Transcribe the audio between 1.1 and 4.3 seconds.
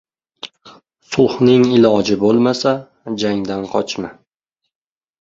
—Sulhning iloji bo‘lmasa, jang¬dan qochma.